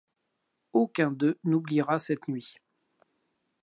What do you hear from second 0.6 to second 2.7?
Aucun d'eux n'oubliera cette nuit.